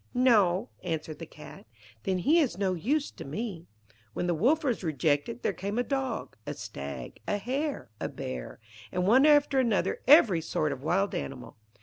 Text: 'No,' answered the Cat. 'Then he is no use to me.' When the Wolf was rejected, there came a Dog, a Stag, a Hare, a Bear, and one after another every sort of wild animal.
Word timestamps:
'No,' 0.15 0.69
answered 0.81 1.19
the 1.19 1.27
Cat. 1.27 1.67
'Then 2.05 2.17
he 2.17 2.39
is 2.39 2.57
no 2.57 2.73
use 2.73 3.11
to 3.11 3.23
me.' 3.23 3.67
When 4.13 4.25
the 4.25 4.33
Wolf 4.33 4.63
was 4.63 4.83
rejected, 4.83 5.43
there 5.43 5.53
came 5.53 5.77
a 5.77 5.83
Dog, 5.83 6.35
a 6.47 6.55
Stag, 6.55 7.19
a 7.27 7.37
Hare, 7.37 7.91
a 7.99 8.09
Bear, 8.09 8.59
and 8.91 9.05
one 9.05 9.27
after 9.27 9.59
another 9.59 9.99
every 10.07 10.41
sort 10.41 10.71
of 10.71 10.81
wild 10.81 11.13
animal. 11.13 11.55